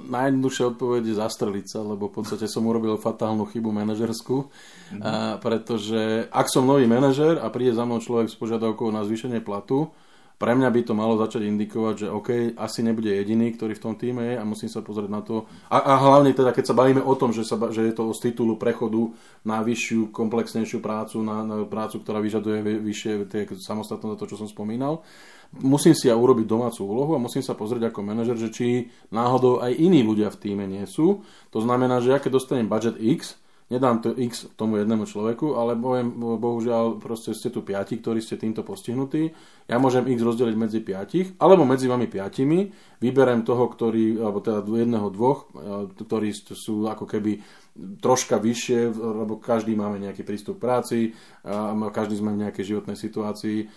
najjednoduchšia 0.01 0.65
odpoveď 0.75 1.03
je 1.13 1.21
zastreliť 1.21 1.67
sa, 1.69 1.81
lebo 1.85 2.09
v 2.09 2.15
podstate 2.21 2.49
som 2.49 2.65
urobil 2.65 2.97
fatálnu 2.97 3.45
chybu 3.47 3.71
manažerskú, 3.71 4.49
mm-hmm. 4.49 5.01
a, 5.01 5.37
pretože 5.39 6.27
ak 6.33 6.47
som 6.49 6.65
nový 6.65 6.89
manažer 6.89 7.37
a 7.37 7.53
príde 7.53 7.77
za 7.77 7.85
mnou 7.85 8.01
človek 8.01 8.33
s 8.33 8.37
požiadavkou 8.37 8.89
na 8.89 9.05
zvýšenie 9.05 9.45
platu, 9.45 9.93
pre 10.41 10.57
mňa 10.57 10.73
by 10.73 10.81
to 10.89 10.97
malo 10.97 11.21
začať 11.21 11.45
indikovať, 11.53 11.95
že 12.01 12.09
OK, 12.09 12.57
asi 12.57 12.81
nebude 12.81 13.13
jediný, 13.13 13.53
ktorý 13.53 13.77
v 13.77 13.85
tom 13.85 13.93
týme 13.93 14.25
je 14.25 14.35
a 14.41 14.45
musím 14.49 14.73
sa 14.73 14.81
pozrieť 14.81 15.13
na 15.13 15.21
to. 15.21 15.45
A, 15.69 15.85
a 15.85 15.93
hlavne 16.01 16.33
teda, 16.33 16.57
keď 16.57 16.73
sa 16.73 16.79
bavíme 16.81 17.05
o 17.05 17.13
tom, 17.13 17.29
že, 17.37 17.45
sa, 17.45 17.61
že 17.69 17.85
je 17.85 17.93
to 17.93 18.09
z 18.17 18.33
titulu 18.33 18.57
prechodu 18.57 19.13
na 19.45 19.61
vyššiu, 19.61 20.09
komplexnejšiu 20.09 20.81
prácu, 20.81 21.21
na, 21.21 21.45
na 21.45 21.57
prácu, 21.69 22.01
ktorá 22.01 22.25
vyžaduje 22.25 22.81
vyššie 22.81 23.13
tie, 23.29 23.45
samostatnosť, 23.53 24.17
to, 24.17 24.31
čo 24.33 24.41
som 24.41 24.49
spomínal, 24.49 25.05
musím 25.61 25.93
si 25.93 26.09
ja 26.09 26.17
urobiť 26.17 26.49
domácu 26.49 26.89
úlohu 26.89 27.13
a 27.19 27.21
musím 27.21 27.45
sa 27.45 27.53
pozrieť 27.53 27.93
ako 27.93 28.01
manažer, 28.01 28.41
že 28.41 28.49
či 28.49 28.89
náhodou 29.13 29.61
aj 29.61 29.77
iní 29.77 30.01
ľudia 30.01 30.33
v 30.33 30.41
týme 30.41 30.65
nie 30.65 30.89
sú. 30.89 31.21
To 31.53 31.61
znamená, 31.61 32.01
že 32.01 32.17
ja 32.17 32.19
keď 32.23 32.41
dostanem 32.41 32.65
budget 32.65 32.97
X, 32.97 33.37
nedám 33.71 34.03
to 34.03 34.11
x 34.19 34.51
tomu 34.59 34.83
jednému 34.83 35.07
človeku, 35.07 35.55
ale 35.55 35.79
poviem, 35.79 36.11
bohužiaľ, 36.19 36.99
proste 36.99 37.31
ste 37.31 37.55
tu 37.55 37.63
piati, 37.63 38.03
ktorí 38.03 38.19
ste 38.19 38.35
týmto 38.35 38.67
postihnutí. 38.67 39.31
Ja 39.71 39.79
môžem 39.79 40.11
x 40.11 40.19
rozdeliť 40.19 40.57
medzi 40.59 40.83
piatich, 40.83 41.39
alebo 41.39 41.63
medzi 41.63 41.87
vami 41.87 42.11
piatimi. 42.11 42.75
Vyberem 42.99 43.47
toho, 43.47 43.71
ktorý, 43.71 44.19
alebo 44.19 44.43
teda 44.43 44.67
jedného, 44.67 45.07
dvoch, 45.15 45.47
e, 45.55 45.87
ktorí 46.03 46.35
sú 46.35 46.91
ako 46.91 47.07
keby 47.07 47.39
troška 48.01 48.37
vyššie, 48.37 48.93
lebo 48.93 49.41
každý 49.41 49.73
máme 49.73 49.97
nejaký 50.01 50.23
prístup 50.23 50.61
k 50.61 50.65
práci, 50.65 50.99
každý 51.93 52.21
sme 52.21 52.37
v 52.37 52.49
nejakej 52.49 52.65
životnej 52.77 52.97
situácii. 52.97 53.69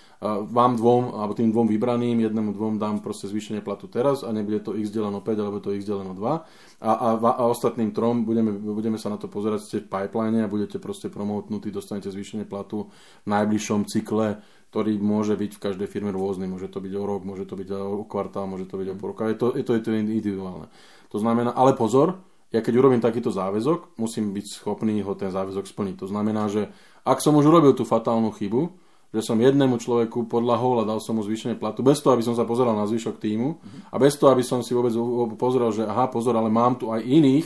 Vám 0.51 0.75
dvom, 0.75 1.15
alebo 1.15 1.33
tým 1.35 1.51
dvom 1.51 1.67
vybraným, 1.71 2.19
jednému 2.19 2.51
dvom 2.55 2.75
dám 2.79 2.99
proste 2.99 3.31
zvýšenie 3.31 3.63
platu 3.63 3.87
teraz 3.87 4.23
a 4.23 4.31
nebude 4.35 4.59
to 4.63 4.75
x 4.75 4.91
deleno 4.91 5.23
5, 5.23 5.43
alebo 5.43 5.63
to 5.63 5.71
x 5.71 5.87
deleno 5.87 6.11
2. 6.15 6.83
A, 6.83 6.91
a, 6.91 7.09
a 7.15 7.43
ostatným 7.47 7.95
trom 7.95 8.27
budeme, 8.27 8.51
budeme 8.51 8.99
sa 8.99 9.07
na 9.07 9.17
to 9.19 9.31
pozerať, 9.31 9.59
ste 9.63 9.77
v 9.83 9.91
pipeline 9.91 10.43
a 10.43 10.51
budete 10.51 10.79
proste 10.83 11.07
promotnutí, 11.07 11.71
dostanete 11.71 12.11
zvýšenie 12.11 12.43
platu 12.43 12.91
v 13.23 13.27
najbližšom 13.27 13.87
cykle 13.87 14.43
ktorý 14.73 14.97
môže 14.97 15.37
byť 15.37 15.51
v 15.53 15.63
každej 15.69 15.85
firme 15.85 16.09
rôzny. 16.09 16.49
Môže 16.49 16.65
to 16.65 16.81
byť 16.81 16.97
o 16.97 17.05
rok, 17.05 17.21
môže 17.21 17.45
to 17.45 17.53
byť 17.53 17.69
o 17.77 18.09
kvartál, 18.09 18.49
môže 18.49 18.65
to 18.65 18.81
byť 18.81 18.87
o 18.89 18.97
pol 18.97 19.13
roka. 19.13 19.29
Je 19.29 19.37
to, 19.37 19.53
je 19.53 19.61
to, 19.61 19.77
je 19.77 19.85
to 19.85 19.93
individuálne. 19.93 20.65
To 21.13 21.21
znamená, 21.21 21.53
ale 21.53 21.77
pozor, 21.77 22.17
ja 22.53 22.61
keď 22.61 22.73
urobím 22.77 23.01
takýto 23.01 23.33
záväzok, 23.33 23.97
musím 23.97 24.29
byť 24.29 24.45
schopný 24.61 25.01
ho 25.01 25.17
ten 25.17 25.33
záväzok 25.33 25.65
splniť. 25.65 26.05
To 26.05 26.07
znamená, 26.07 26.45
že 26.53 26.69
ak 27.01 27.17
som 27.17 27.33
už 27.33 27.49
urobil 27.49 27.73
tú 27.73 27.81
fatálnu 27.81 28.29
chybu, 28.29 28.69
že 29.13 29.21
som 29.25 29.37
jednému 29.37 29.77
človeku 29.77 30.25
podľahol 30.25 30.81
a 30.81 30.89
dal 30.89 31.01
som 31.01 31.17
mu 31.17 31.25
zvýšenie 31.25 31.57
platu, 31.57 31.85
bez 31.85 32.01
toho, 32.01 32.17
aby 32.17 32.25
som 32.25 32.33
sa 32.33 32.45
pozeral 32.45 32.73
na 32.73 32.89
zvyšok 32.89 33.17
týmu 33.17 33.57
a 33.89 33.95
bez 33.97 34.17
toho, 34.17 34.33
aby 34.33 34.41
som 34.41 34.61
si 34.65 34.73
vôbec 34.73 34.93
pozrel, 35.37 35.69
že 35.69 35.85
aha, 35.85 36.09
pozor, 36.09 36.33
ale 36.33 36.49
mám 36.49 36.77
tu 36.77 36.89
aj 36.89 37.01
iných, 37.01 37.45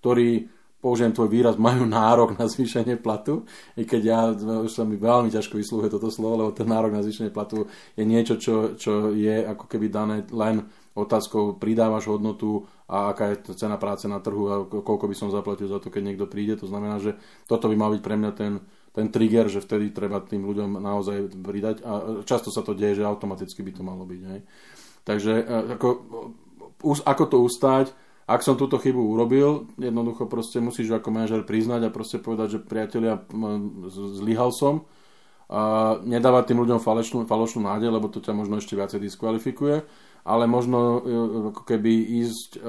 ktorí 0.00 0.52
použijem 0.76 1.16
tvoj 1.16 1.32
výraz, 1.32 1.56
majú 1.56 1.88
nárok 1.88 2.36
na 2.36 2.44
zvýšenie 2.44 3.00
platu, 3.00 3.48
i 3.80 3.88
keď 3.88 4.02
ja 4.04 4.20
už 4.36 4.70
sa 4.70 4.84
mi 4.84 5.00
veľmi 5.00 5.32
ťažko 5.32 5.56
vyslúhuje 5.56 5.88
toto 5.88 6.12
slovo, 6.12 6.44
lebo 6.44 6.50
ten 6.52 6.68
nárok 6.68 6.92
na 6.92 7.02
zvýšenie 7.02 7.32
platu 7.32 7.64
je 7.96 8.04
niečo, 8.04 8.36
čo, 8.36 8.76
čo 8.76 9.10
je 9.16 9.40
ako 9.40 9.64
keby 9.66 9.88
dané 9.88 10.22
len 10.30 10.68
otázkou 10.92 11.56
pridávaš 11.56 12.12
hodnotu 12.12 12.68
a 12.86 13.10
aká 13.10 13.34
je 13.34 13.58
cena 13.58 13.74
práce 13.82 14.06
na 14.06 14.22
trhu 14.22 14.44
a 14.46 14.56
koľko 14.62 15.10
by 15.10 15.14
som 15.18 15.34
zaplatil 15.34 15.66
za 15.66 15.82
to, 15.82 15.90
keď 15.90 16.02
niekto 16.06 16.26
príde. 16.30 16.54
To 16.62 16.70
znamená, 16.70 17.02
že 17.02 17.18
toto 17.50 17.66
by 17.66 17.74
mal 17.74 17.90
byť 17.90 18.02
pre 18.02 18.14
mňa 18.14 18.30
ten, 18.38 18.62
ten 18.94 19.10
trigger, 19.10 19.50
že 19.50 19.58
vtedy 19.58 19.90
treba 19.90 20.22
tým 20.22 20.46
ľuďom 20.46 20.78
naozaj 20.78 21.34
pridať 21.42 21.82
a 21.82 22.22
často 22.22 22.54
sa 22.54 22.62
to 22.62 22.78
deje, 22.78 23.02
že 23.02 23.08
automaticky 23.08 23.66
by 23.66 23.72
to 23.74 23.82
malo 23.82 24.06
byť. 24.06 24.22
Hej. 24.22 24.40
Takže 25.02 25.32
e, 25.34 25.44
ako, 25.74 25.88
ako 27.02 27.24
to 27.26 27.38
ustať, 27.42 27.86
ak 28.26 28.42
som 28.42 28.58
túto 28.58 28.78
chybu 28.78 28.98
urobil, 28.98 29.70
jednoducho 29.78 30.26
proste 30.26 30.62
musíš 30.62 30.94
ako 30.94 31.14
manažer 31.14 31.42
priznať 31.46 31.90
a 31.90 31.94
proste 31.94 32.18
povedať, 32.18 32.58
že 32.58 32.66
priatelia, 32.66 33.22
zlyhal 34.18 34.50
som 34.50 34.86
a 35.46 35.94
nedávať 36.02 36.50
tým 36.50 36.58
ľuďom 36.58 36.82
falošnú, 36.82 37.22
falošnú 37.22 37.62
nádej, 37.62 37.94
lebo 37.94 38.10
to 38.10 38.18
ťa 38.18 38.34
možno 38.34 38.58
ešte 38.58 38.74
viacej 38.74 38.98
diskvalifikuje 38.98 39.86
ale 40.26 40.50
možno 40.50 40.78
e, 40.98 40.98
ako 41.54 41.62
keby 41.62 41.92
ísť 42.26 42.58
e, 42.58 42.60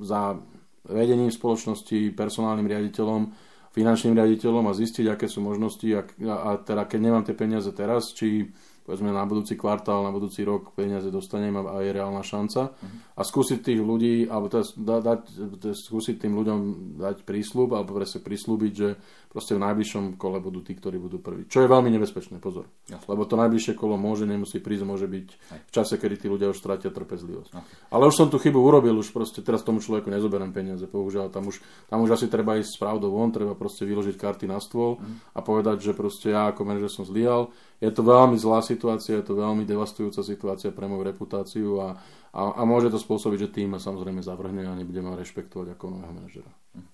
za 0.00 0.40
vedením 0.88 1.28
spoločnosti, 1.28 2.16
personálnym 2.16 2.66
riaditeľom, 2.66 3.30
finančným 3.72 4.16
riaditeľom 4.16 4.64
a 4.68 4.76
zistiť, 4.76 5.06
aké 5.12 5.28
sú 5.28 5.44
možnosti 5.44 5.86
a, 5.92 6.02
a 6.32 6.50
teda 6.60 6.88
keď 6.88 6.98
nemám 7.00 7.24
tie 7.28 7.36
peniaze 7.36 7.68
teraz, 7.76 8.16
či 8.16 8.48
povedzme 8.82 9.14
na 9.14 9.22
budúci 9.22 9.54
kvartál, 9.54 10.02
na 10.02 10.10
budúci 10.10 10.42
rok 10.42 10.74
peniaze 10.74 11.08
dostanem 11.08 11.54
a, 11.54 11.78
je 11.82 11.90
reálna 11.94 12.22
šanca. 12.22 12.74
Uh-huh. 12.74 12.98
A 13.14 13.22
skúsiť 13.22 13.62
tých 13.62 13.80
ľudí, 13.80 14.26
alebo 14.26 14.50
teda 14.50 14.64
da, 14.78 14.96
dať, 15.00 15.20
teda 15.62 15.74
skúsiť 15.74 16.16
tým 16.18 16.34
ľuďom 16.34 16.58
dať 16.98 17.22
prísľub, 17.22 17.78
alebo 17.78 17.98
presne 17.98 18.20
prislúbiť, 18.24 18.72
že 18.74 18.88
proste 19.32 19.56
v 19.56 19.64
najbližšom 19.64 20.20
kole 20.20 20.44
budú 20.44 20.60
tí, 20.60 20.76
ktorí 20.76 21.00
budú 21.00 21.16
prví. 21.16 21.48
Čo 21.48 21.64
je 21.64 21.72
veľmi 21.72 21.88
nebezpečné, 21.88 22.36
pozor. 22.36 22.68
Jasne. 22.84 23.08
Lebo 23.08 23.24
to 23.24 23.40
najbližšie 23.40 23.72
kolo 23.72 23.96
môže, 23.96 24.28
nemusí 24.28 24.60
prísť, 24.60 24.84
môže 24.84 25.08
byť 25.08 25.26
v 25.56 25.72
čase, 25.72 25.96
kedy 25.96 26.20
tí 26.20 26.26
ľudia 26.28 26.52
už 26.52 26.60
stratia 26.60 26.92
trpezlivosť. 26.92 27.50
Okay. 27.56 27.76
Ale 27.88 28.12
už 28.12 28.14
som 28.20 28.28
tú 28.28 28.36
chybu 28.36 28.60
urobil, 28.60 28.92
už 29.00 29.08
proste 29.08 29.40
teraz 29.40 29.64
tomu 29.64 29.80
človeku 29.80 30.12
nezoberiem 30.12 30.52
peniaze, 30.52 30.84
bohužiaľ, 30.84 31.32
tam 31.32 31.48
už, 31.48 31.64
tam 31.88 32.04
už 32.04 32.12
asi 32.20 32.28
treba 32.28 32.60
ísť 32.60 32.76
s 32.76 32.78
pravdou 32.80 33.08
von, 33.08 33.32
treba 33.32 33.56
proste 33.56 33.88
vyložiť 33.88 34.20
karty 34.20 34.44
na 34.44 34.60
stôl 34.60 35.00
uh-huh. 35.00 35.32
a 35.32 35.40
povedať, 35.40 35.80
že 35.80 35.96
proste 35.96 36.36
ja 36.36 36.52
ako 36.52 36.68
manažer 36.68 36.92
som 36.92 37.08
zlyhal. 37.08 37.48
Je 37.82 37.90
to 37.90 38.06
veľmi 38.06 38.38
zlá 38.38 38.62
situácia, 38.62 39.18
je 39.18 39.26
to 39.26 39.34
veľmi 39.34 39.66
devastujúca 39.66 40.22
situácia 40.22 40.70
pre 40.70 40.86
moju 40.86 41.02
reputáciu 41.02 41.82
a, 41.82 41.98
a, 42.30 42.40
a 42.54 42.62
môže 42.62 42.94
to 42.94 43.02
spôsobiť, 43.02 43.50
že 43.50 43.54
tým 43.58 43.74
ma 43.74 43.82
samozrejme 43.82 44.22
zavrhne 44.22 44.62
a 44.70 44.78
nebudeme 44.78 45.10
rešpektovať 45.18 45.74
ako 45.74 45.84
nového 45.98 46.14
manažera. 46.14 46.46
Uh-huh. 46.78 46.86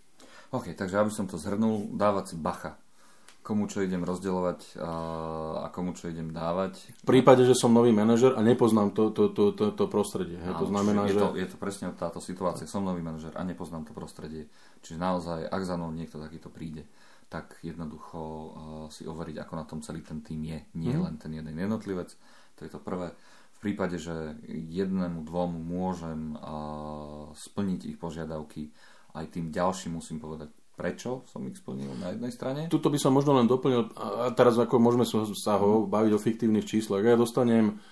OK, 0.56 0.72
takže 0.72 0.96
aby 0.96 1.12
som 1.12 1.28
to 1.28 1.36
zhrnul, 1.36 1.92
dávať 1.92 2.32
si 2.32 2.36
bacha. 2.40 2.80
Komu 3.44 3.64
čo 3.64 3.80
idem 3.80 4.04
rozdeľovať 4.04 4.76
a, 4.80 4.92
a 5.64 5.66
komu 5.72 5.96
čo 5.96 6.08
idem 6.08 6.32
dávať. 6.32 6.84
V 7.00 7.04
prípade, 7.04 7.48
že 7.48 7.56
som 7.56 7.72
nový 7.72 7.92
manažer 7.96 8.36
a 8.36 8.44
nepoznám 8.44 8.92
to, 8.92 9.08
to, 9.08 9.32
to, 9.32 9.56
to, 9.56 9.72
to 9.72 9.84
prostredie. 9.88 10.36
Hej, 10.36 10.52
to 10.56 10.68
znamená, 10.68 11.08
je 11.08 11.16
že... 11.16 11.20
To, 11.20 11.28
je 11.32 11.48
to 11.48 11.56
presne 11.56 11.92
táto 11.96 12.20
situácia. 12.20 12.68
Som 12.68 12.84
nový 12.84 13.00
manažer 13.00 13.32
a 13.32 13.44
nepoznám 13.44 13.88
to 13.88 13.96
prostredie. 13.96 14.52
Čiže 14.84 15.00
naozaj, 15.00 15.48
ak 15.48 15.62
za 15.64 15.80
mnou 15.80 15.92
niekto 15.96 16.20
takýto 16.20 16.52
príde, 16.52 16.84
tak 17.28 17.60
jednoducho 17.60 18.20
uh, 18.20 18.50
si 18.88 19.04
overiť, 19.04 19.36
ako 19.44 19.52
na 19.56 19.64
tom 19.68 19.84
celý 19.84 20.00
ten 20.00 20.24
tým 20.24 20.40
je. 20.48 20.58
Nie 20.80 20.96
mm. 20.96 21.02
len 21.04 21.14
ten 21.20 21.32
jeden 21.36 21.52
jednotlivec. 21.52 22.12
To 22.56 22.60
je 22.64 22.70
to 22.72 22.80
prvé. 22.80 23.12
V 23.56 23.58
prípade, 23.60 24.00
že 24.00 24.38
jednému, 24.48 25.28
dvom 25.28 25.50
môžem 25.60 26.34
uh, 26.40 27.28
splniť 27.36 27.80
ich 27.90 27.98
požiadavky, 28.00 28.72
aj 29.12 29.34
tým 29.34 29.50
ďalším 29.50 29.98
musím 29.98 30.22
povedať, 30.22 30.54
prečo 30.78 31.26
som 31.26 31.42
ich 31.50 31.58
splnil 31.58 31.90
na 31.98 32.14
jednej 32.14 32.30
strane. 32.30 32.60
Tuto 32.70 32.86
by 32.86 32.98
som 33.02 33.10
možno 33.10 33.34
len 33.34 33.50
doplnil, 33.50 33.90
a 33.98 34.30
teraz 34.30 34.54
ako 34.56 34.78
môžeme 34.78 35.02
sa 35.34 35.58
ho 35.58 35.84
baviť 35.90 36.12
o 36.14 36.22
fiktívnych 36.22 36.70
číslach. 36.70 37.02
Ja 37.02 37.18
dostanem 37.18 37.76
Eh, 37.76 37.82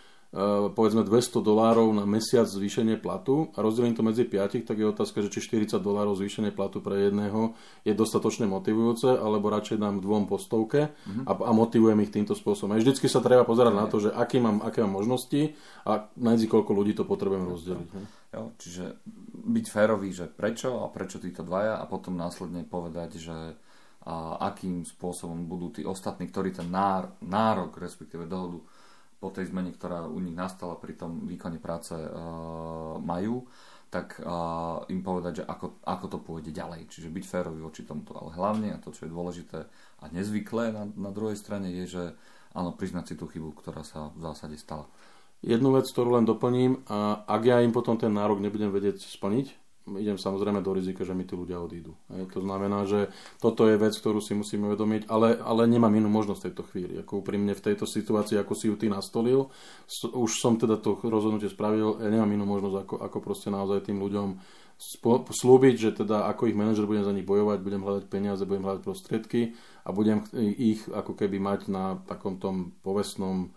povedzme 0.75 1.06
200 1.06 1.38
dolárov 1.40 1.88
na 1.95 2.02
mesiac 2.02 2.45
zvýšenie 2.45 2.99
platu 2.99 3.54
a 3.54 3.62
rozdelím 3.62 3.95
to 3.95 4.02
medzi 4.02 4.26
piatich, 4.26 4.66
tak 4.66 4.76
je 4.76 4.90
otázka, 4.90 5.23
že 5.23 5.33
či 5.33 5.62
40 5.64 5.78
dolárov 5.78 6.18
zvýšenie 6.18 6.50
platu 6.50 6.83
pre 6.83 7.09
jedného 7.09 7.54
je 7.87 7.95
dostatočne 7.95 8.45
motivujúce, 8.50 9.16
alebo 9.16 9.49
radšej 9.49 9.78
dám 9.80 10.02
dvom 10.02 10.26
postovke 10.26 10.90
mm-hmm. 10.92 11.25
a, 11.25 11.33
a 11.33 11.50
motivujem 11.54 12.02
ich 12.02 12.12
týmto 12.12 12.35
spôsobom. 12.35 12.75
A 12.75 12.80
vždycky 12.83 13.06
sa 13.06 13.23
treba 13.23 13.47
pozerať 13.47 13.75
na 13.75 13.87
to, 13.87 14.02
že 14.02 14.11
aký 14.12 14.42
mám, 14.42 14.61
aké 14.61 14.83
mám 14.83 14.99
možnosti 14.99 15.54
a 15.87 16.11
medzi 16.18 16.50
koľko 16.50 16.75
ľudí 16.75 16.92
to 16.99 17.06
potrebujem 17.06 17.47
rozdeliť. 17.47 17.88
Jo, 18.35 18.52
čiže 18.61 19.00
byť 19.47 19.66
férový, 19.71 20.11
že 20.12 20.26
prečo 20.28 20.85
a 20.85 20.90
prečo 20.90 21.23
títo 21.23 21.47
dvaja 21.47 21.78
a 21.80 21.85
potom 21.87 22.18
následne 22.18 22.66
povedať, 22.66 23.23
že 23.23 23.37
a 24.06 24.38
akým 24.54 24.87
spôsobom 24.87 25.50
budú 25.50 25.75
tí 25.75 25.83
ostatní, 25.83 26.30
ktorí 26.30 26.54
ten 26.54 26.71
nárok, 26.71 27.75
respektíve 27.75 28.30
dohodu 28.30 28.62
po 29.16 29.32
tej 29.32 29.49
zmene, 29.49 29.73
ktorá 29.73 30.04
u 30.06 30.20
nich 30.20 30.37
nastala 30.37 30.76
pri 30.76 30.94
tom 30.96 31.25
výkone 31.25 31.56
práce 31.56 31.96
uh, 31.96 33.00
majú, 33.00 33.49
tak 33.88 34.20
uh, 34.20 34.85
im 34.92 35.00
povedať, 35.00 35.40
že 35.40 35.44
ako, 35.49 35.80
ako 35.87 36.06
to 36.11 36.18
pôjde 36.20 36.50
ďalej. 36.52 36.90
Čiže 36.90 37.08
byť 37.08 37.25
férový 37.25 37.61
voči 37.64 37.87
tomuto. 37.87 38.12
Ale 38.18 38.35
hlavne, 38.37 38.76
a 38.76 38.82
to, 38.82 38.92
čo 38.92 39.08
je 39.08 39.14
dôležité 39.14 39.64
a 40.02 40.04
nezvyklé 40.12 40.75
na, 40.75 40.85
na 40.92 41.11
druhej 41.14 41.38
strane, 41.38 41.73
je, 41.73 41.85
že 41.87 42.04
áno, 42.52 42.76
priznať 42.76 43.04
si 43.12 43.14
tú 43.16 43.25
chybu, 43.30 43.56
ktorá 43.56 43.85
sa 43.87 44.12
v 44.12 44.20
zásade 44.20 44.56
stala. 44.61 44.88
Jednu 45.44 45.76
vec, 45.76 45.87
ktorú 45.87 46.16
len 46.16 46.25
doplním, 46.25 46.82
a 46.88 47.23
ak 47.28 47.42
ja 47.44 47.61
im 47.61 47.70
potom 47.70 48.00
ten 48.00 48.11
nárok 48.11 48.40
nebudem 48.40 48.73
vedieť 48.73 49.04
splniť, 49.04 49.65
idem 49.95 50.19
samozrejme 50.19 50.59
do 50.66 50.75
rizika, 50.75 51.07
že 51.07 51.14
mi 51.14 51.23
tí 51.23 51.38
ľudia 51.38 51.62
odídu. 51.62 51.95
Hej. 52.11 52.35
To 52.35 52.40
znamená, 52.43 52.83
že 52.90 53.07
toto 53.38 53.71
je 53.71 53.78
vec, 53.78 53.95
ktorú 53.95 54.19
si 54.19 54.35
musíme 54.35 54.66
uvedomiť, 54.66 55.07
ale, 55.07 55.38
ale 55.38 55.71
nemám 55.71 55.95
inú 55.95 56.11
možnosť 56.11 56.40
v 56.43 56.47
tejto 56.50 56.62
chvíli. 56.66 56.95
Ako 57.07 57.23
úprimne 57.23 57.55
v 57.55 57.64
tejto 57.64 57.87
situácii, 57.87 58.35
ako 58.35 58.52
si 58.59 58.66
ju 58.66 58.75
ty 58.75 58.90
nastolil, 58.90 59.47
už 60.11 60.31
som 60.43 60.59
teda 60.59 60.83
to 60.83 60.99
rozhodnutie 61.07 61.47
spravil, 61.47 62.02
ja 62.02 62.11
nemám 62.11 62.35
inú 62.35 62.45
možnosť, 62.50 62.76
ako, 62.83 62.95
ako 62.99 63.19
proste 63.23 63.49
naozaj 63.55 63.87
tým 63.87 64.02
ľuďom 64.02 64.28
slúbiť, 65.33 65.75
že 65.81 65.90
teda 66.05 66.28
ako 66.28 66.52
ich 66.52 66.59
manažer 66.59 66.85
budem 66.85 67.07
za 67.07 67.14
nich 67.16 67.25
bojovať, 67.25 67.64
budem 67.64 67.81
hľadať 67.81 68.05
peniaze, 68.12 68.45
budem 68.45 68.66
hľadať 68.69 68.83
prostriedky 68.85 69.57
a 69.87 69.88
budem 69.88 70.21
ich 70.37 70.85
ako 70.93 71.16
keby 71.16 71.40
mať 71.40 71.73
na 71.73 71.97
takom 72.05 72.37
tom 72.37 72.76
povestnom 72.85 73.49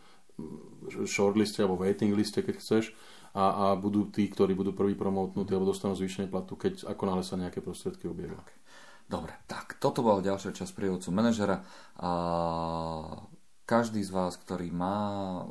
shortliste 1.03 1.59
alebo 1.59 1.83
waiting 1.83 2.15
liste, 2.15 2.39
keď 2.39 2.55
chceš, 2.63 2.95
a, 3.35 3.43
a 3.43 3.65
budú 3.77 4.09
tí, 4.09 4.25
ktorí 4.25 4.57
budú 4.57 4.73
prvý 4.73 4.97
promotnutí 4.97 5.53
alebo 5.53 5.69
dostanú 5.69 5.93
zvýšenie 5.93 6.29
platu, 6.31 6.57
keď 6.57 6.89
ako 6.89 7.03
náhle 7.05 7.23
sa 7.25 7.37
nejaké 7.37 7.61
prostriedky 7.61 8.09
objavia. 8.09 8.37
Okay. 8.41 8.57
Dobre, 9.09 9.33
tak 9.49 9.81
toto 9.81 10.05
bola 10.05 10.21
ďalšia 10.21 10.53
časť 10.53 10.73
prievodcu 10.77 11.09
manažera. 11.09 11.65
A 11.97 12.11
každý 13.65 14.05
z 14.05 14.13
vás, 14.13 14.37
ktorý 14.37 14.69
má 14.69 15.41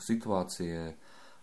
situácie, 0.00 0.96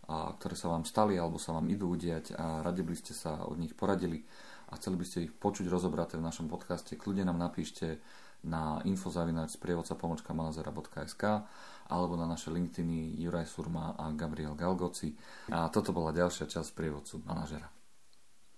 a, 0.10 0.34
ktoré 0.38 0.58
sa 0.58 0.74
vám 0.74 0.86
stali 0.86 1.22
alebo 1.22 1.38
sa 1.38 1.54
vám 1.54 1.70
idú 1.70 1.94
udiať 1.94 2.34
a 2.34 2.66
radi 2.66 2.82
by 2.82 2.96
ste 2.98 3.14
sa 3.14 3.46
od 3.46 3.62
nich 3.62 3.78
poradili 3.78 4.26
a 4.74 4.80
chceli 4.82 4.98
by 4.98 5.06
ste 5.06 5.18
ich 5.30 5.34
počuť 5.36 5.68
rozobraté 5.68 6.18
v 6.18 6.26
našom 6.26 6.48
podcaste, 6.48 6.98
kľudne 6.98 7.28
nám 7.28 7.38
napíšte 7.38 8.02
na 8.42 8.82
infozavinač 8.90 9.54
sprievodca 9.54 9.94
pomočka 9.94 10.34
manazera.sk 10.34 11.46
alebo 11.92 12.16
na 12.16 12.24
naše 12.24 12.48
LinkedIny 12.48 13.20
Juraj 13.20 13.52
Surma 13.52 14.00
a 14.00 14.16
Gabriel 14.16 14.56
Galgoci. 14.56 15.12
A 15.52 15.68
toto 15.68 15.92
bola 15.92 16.16
ďalšia 16.16 16.48
časť 16.48 16.72
prievodcu 16.72 17.20
manažera. 17.28 17.81